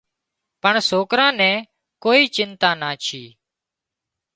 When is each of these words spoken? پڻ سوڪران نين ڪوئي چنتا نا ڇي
پڻ 0.61 0.73
سوڪران 0.89 1.33
نين 1.41 1.57
ڪوئي 2.03 2.23
چنتا 2.35 2.69
نا 2.81 2.89
ڇي 3.05 3.23